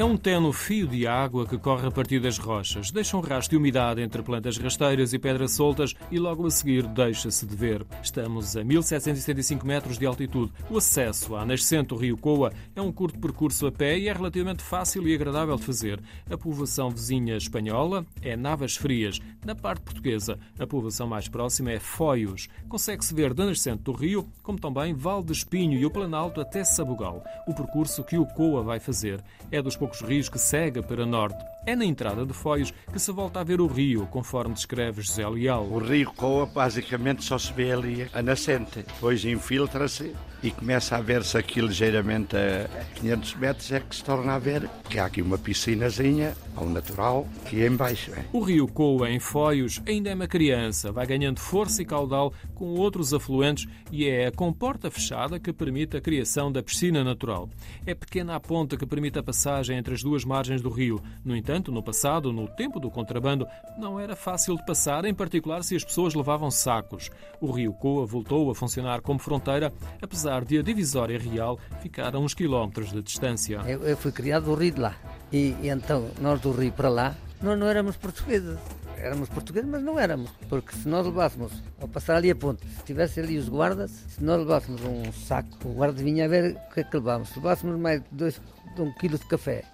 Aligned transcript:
um 0.00 0.16
tenue 0.16 0.52
fio 0.54 0.86
de 0.86 1.06
água 1.06 1.46
que 1.46 1.58
corre 1.58 1.86
a 1.86 1.90
partir 1.90 2.18
das 2.18 2.38
rochas, 2.38 2.90
deixa 2.90 3.14
um 3.14 3.20
rastro 3.20 3.50
de 3.50 3.56
umidade 3.58 4.00
entre 4.00 4.22
plantas 4.22 4.56
rasteiras 4.56 5.12
e 5.12 5.18
pedras 5.18 5.52
soltas 5.52 5.94
e 6.10 6.18
logo 6.18 6.46
a 6.46 6.50
seguir 6.50 6.86
deixa-se 6.86 7.44
de 7.44 7.54
ver. 7.54 7.84
Estamos 8.02 8.56
a 8.56 8.64
1775 8.64 9.66
metros 9.66 9.98
de 9.98 10.06
altitude. 10.06 10.50
O 10.70 10.78
acesso 10.78 11.36
à 11.36 11.44
nascente 11.44 11.88
do 11.88 11.96
rio 11.96 12.16
Coa 12.16 12.50
é 12.74 12.80
um 12.80 12.90
curto 12.90 13.18
percurso 13.18 13.66
a 13.66 13.72
pé 13.72 13.98
e 13.98 14.08
é 14.08 14.12
relativamente 14.12 14.62
fácil 14.62 15.06
e 15.06 15.14
agradável 15.14 15.56
de 15.56 15.64
fazer. 15.64 16.00
A 16.30 16.38
povoação 16.38 16.88
vizinha 16.88 17.36
espanhola 17.36 18.06
é 18.22 18.34
Navas 18.34 18.76
Frias. 18.76 19.20
Na 19.44 19.54
parte 19.54 19.82
portuguesa, 19.82 20.38
a 20.58 20.66
povoação 20.66 21.06
mais 21.06 21.28
próxima 21.28 21.70
é 21.70 21.78
Foios. 21.78 22.48
Consegue-se 22.66 23.14
ver 23.14 23.34
da 23.34 23.44
nascente 23.44 23.82
do 23.82 23.92
rio, 23.92 24.26
como 24.42 24.58
também 24.58 24.94
Val 24.94 25.22
de 25.22 25.32
Espinho 25.32 25.78
e 25.78 25.84
o 25.84 25.90
Planalto 25.90 26.40
até 26.40 26.64
Sabugal. 26.64 27.22
O 27.46 27.54
percurso 27.54 28.02
que 28.02 28.16
o 28.16 28.24
Coa 28.24 28.62
vai 28.62 28.80
fazer 28.80 29.22
é 29.50 29.60
dos 29.60 29.76
poucos 29.82 30.00
rios 30.00 30.28
que 30.28 30.38
segue 30.38 30.80
para 30.80 31.04
norte. 31.04 31.44
É 31.64 31.76
na 31.76 31.84
entrada 31.84 32.26
de 32.26 32.32
Foios 32.32 32.74
que 32.92 32.98
se 32.98 33.12
volta 33.12 33.38
a 33.38 33.44
ver 33.44 33.60
o 33.60 33.68
rio, 33.68 34.08
conforme 34.08 34.52
descreve 34.52 35.00
José 35.00 35.26
Leal. 35.28 35.64
O 35.64 35.78
rio 35.78 36.12
Coa 36.12 36.44
basicamente 36.44 37.22
só 37.22 37.38
se 37.38 37.52
vê 37.52 37.70
ali 37.70 38.08
a 38.12 38.20
nascente, 38.20 38.82
depois 38.82 39.24
infiltra-se 39.24 40.12
e 40.42 40.50
começa 40.50 40.96
a 40.96 41.00
ver-se 41.00 41.38
aqui 41.38 41.60
ligeiramente 41.60 42.34
a 42.36 42.84
500 42.96 43.34
metros 43.36 43.72
é 43.72 43.78
que 43.78 43.94
se 43.94 44.02
torna 44.02 44.34
a 44.34 44.38
ver 44.40 44.68
que 44.90 44.98
há 44.98 45.06
aqui 45.06 45.22
uma 45.22 45.38
piscinazinha 45.38 46.34
ao 46.56 46.68
natural 46.68 47.28
que 47.48 47.62
é 47.62 47.66
embaixo. 47.68 48.12
É. 48.12 48.24
O 48.32 48.40
rio 48.40 48.66
Coa 48.66 49.08
em 49.08 49.20
Foios 49.20 49.80
ainda 49.86 50.10
é 50.10 50.14
uma 50.14 50.26
criança, 50.26 50.90
vai 50.90 51.06
ganhando 51.06 51.38
força 51.38 51.80
e 51.80 51.84
caudal 51.84 52.34
com 52.56 52.74
outros 52.74 53.14
afluentes 53.14 53.68
e 53.90 54.08
é 54.08 54.26
a 54.26 54.32
comporta 54.32 54.90
fechada 54.90 55.38
que 55.38 55.52
permite 55.52 55.96
a 55.96 56.00
criação 56.00 56.50
da 56.50 56.62
piscina 56.62 57.04
natural. 57.04 57.48
É 57.86 57.94
pequena 57.94 58.34
a 58.34 58.40
ponta 58.40 58.76
que 58.76 58.84
permite 58.84 59.18
a 59.20 59.22
passagem 59.22 59.78
entre 59.78 59.94
as 59.94 60.02
duas 60.02 60.24
margens 60.24 60.60
do 60.60 60.70
rio. 60.70 61.00
No 61.24 61.36
entanto, 61.36 61.51
entanto, 61.52 61.70
no 61.70 61.82
passado, 61.82 62.32
no 62.32 62.48
tempo 62.48 62.80
do 62.80 62.90
contrabando, 62.90 63.46
não 63.76 64.00
era 64.00 64.16
fácil 64.16 64.56
de 64.56 64.64
passar, 64.64 65.04
em 65.04 65.12
particular 65.12 65.62
se 65.62 65.76
as 65.76 65.84
pessoas 65.84 66.14
levavam 66.14 66.50
sacos. 66.50 67.10
O 67.42 67.50
rio 67.50 67.74
Coa 67.74 68.06
voltou 68.06 68.50
a 68.50 68.54
funcionar 68.54 69.02
como 69.02 69.18
fronteira, 69.18 69.70
apesar 70.00 70.46
de 70.46 70.58
a 70.58 70.62
divisória 70.62 71.18
real 71.18 71.58
ficar 71.82 72.16
a 72.16 72.18
uns 72.18 72.32
quilómetros 72.32 72.90
de 72.90 73.02
distância. 73.02 73.60
Eu, 73.66 73.82
eu 73.82 73.96
fui 73.98 74.10
criado 74.10 74.46
do 74.46 74.54
rio 74.54 74.72
de 74.72 74.80
lá. 74.80 74.96
E, 75.30 75.54
e 75.60 75.68
então, 75.68 76.08
nós 76.22 76.40
do 76.40 76.52
rio 76.52 76.72
para 76.72 76.88
lá, 76.88 77.14
nós 77.42 77.58
não 77.58 77.68
éramos 77.68 77.96
portugueses 77.96 78.58
éramos 78.96 79.28
portugueses, 79.28 79.68
mas 79.68 79.82
não 79.82 79.98
éramos, 79.98 80.30
porque 80.48 80.76
se 80.76 80.88
nós 80.88 81.04
levássemos, 81.04 81.52
ao 81.80 81.88
passar 81.88 82.18
ali 82.18 82.30
a 82.30 82.36
ponte, 82.36 82.64
se 82.64 82.84
tivesse 82.84 83.18
ali 83.18 83.36
os 83.36 83.48
guardas, 83.48 83.90
se 83.90 84.22
nós 84.22 84.38
levássemos 84.38 84.80
um 84.84 85.12
saco, 85.12 85.48
o 85.64 85.72
guarda 85.72 86.00
vinha 86.00 86.26
a 86.26 86.28
ver 86.28 86.54
o 86.54 86.72
que 86.72 86.80
é 86.80 86.84
que 86.84 86.96
levávamos. 86.96 87.30
Se 87.30 87.40
levássemos 87.40 87.80
mais 87.80 88.00
de, 88.00 88.06
dois, 88.12 88.40
de 88.76 88.80
um 88.80 88.92
quilo 88.92 89.18
de 89.18 89.26
café, 89.26 89.64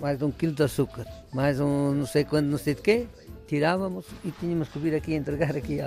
mais 0.00 0.18
de 0.18 0.24
um 0.24 0.30
quilo 0.30 0.52
de 0.52 0.62
açúcar, 0.62 1.06
mais 1.32 1.60
um 1.60 1.92
não 1.92 2.06
sei 2.06 2.24
quando, 2.24 2.46
não 2.46 2.58
sei 2.58 2.74
de 2.74 2.82
quê, 2.82 3.06
tirávamos 3.46 4.06
e 4.24 4.30
tínhamos 4.30 4.68
que 4.68 4.78
vir 4.78 4.94
aqui 4.94 5.14
entregar 5.14 5.56
aqui 5.56 5.80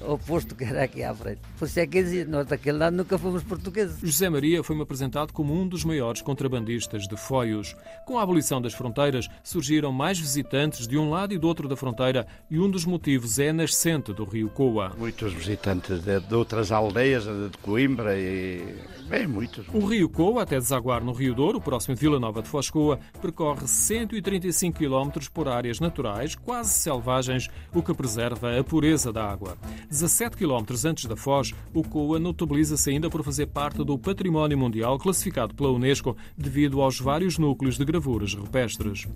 ao 0.00 0.18
posto 0.18 0.54
que 0.54 0.64
era 0.64 0.84
aqui 0.84 1.02
à 1.02 1.14
frente. 1.14 1.40
Por 1.58 1.66
isso 1.66 1.80
é 1.80 1.86
que 1.86 2.02
dizia, 2.02 2.24
nós 2.24 2.46
daquele 2.46 2.78
lado 2.78 2.96
nunca 2.96 3.18
fomos 3.18 3.42
portugueses. 3.42 3.98
José 4.00 4.28
Maria 4.28 4.62
foi-me 4.62 4.82
apresentado 4.82 5.32
como 5.32 5.54
um 5.54 5.66
dos 5.66 5.84
maiores 5.84 6.22
contrabandistas 6.22 7.06
de 7.08 7.16
foios. 7.16 7.76
Com 8.06 8.18
a 8.18 8.22
abolição 8.22 8.60
das 8.60 8.74
fronteiras, 8.74 9.28
surgiram 9.42 9.92
mais 9.92 10.18
visitantes 10.18 10.86
de 10.86 10.96
um 10.96 11.10
lado 11.10 11.34
e 11.34 11.38
do 11.38 11.46
outro 11.46 11.68
da 11.68 11.76
fronteira 11.76 12.26
e 12.50 12.58
um 12.58 12.70
dos 12.70 12.84
motivos 12.84 13.38
é 13.38 13.50
a 13.50 13.52
nascente 13.52 14.12
do 14.12 14.24
rio 14.24 14.48
Coa. 14.50 14.92
Muitos 14.96 15.32
visitantes 15.32 16.00
de, 16.00 16.20
de 16.20 16.34
outras 16.34 16.70
aldeias, 16.70 17.24
de 17.24 17.58
Coimbra 17.62 18.18
e... 18.18 18.76
Bem, 19.08 19.26
muitos. 19.26 19.66
O 19.72 19.86
rio 19.86 20.08
Coa, 20.08 20.42
até 20.42 20.58
desaguar 20.58 21.02
no 21.02 21.12
Rio 21.12 21.34
Douro, 21.34 21.60
próximo 21.60 21.94
de 21.94 22.00
Vila 22.00 22.20
Nova 22.20 22.42
de 22.42 22.48
Foscoa, 22.48 23.00
percorre 23.22 23.66
135 23.66 24.78
km 24.78 25.28
por 25.32 25.48
áreas 25.48 25.80
naturais, 25.80 26.34
quase 26.34 26.70
selvagens, 26.70 26.97
o 27.74 27.82
que 27.82 27.94
preserva 27.94 28.58
a 28.58 28.64
pureza 28.64 29.12
da 29.12 29.24
água. 29.24 29.56
17 29.90 30.36
km 30.36 30.64
antes 30.86 31.06
da 31.06 31.16
Foz, 31.16 31.54
o 31.74 31.82
Coa 31.82 32.18
notabiliza-se 32.18 32.90
ainda 32.90 33.08
por 33.10 33.22
fazer 33.22 33.46
parte 33.46 33.84
do 33.84 33.98
Património 33.98 34.58
Mundial 34.58 34.98
classificado 34.98 35.54
pela 35.54 35.70
Unesco 35.70 36.16
devido 36.36 36.80
aos 36.80 37.00
vários 37.00 37.38
núcleos 37.38 37.76
de 37.76 37.84
gravuras 37.84 38.34
rupestres. 38.34 39.06